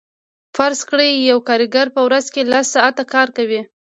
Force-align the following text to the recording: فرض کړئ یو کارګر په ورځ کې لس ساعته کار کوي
فرض 0.57 0.79
کړئ 0.89 1.09
یو 1.29 1.39
کارګر 1.49 1.87
په 1.95 2.01
ورځ 2.07 2.25
کې 2.33 2.41
لس 2.51 2.65
ساعته 2.75 3.03
کار 3.13 3.27
کوي 3.37 3.61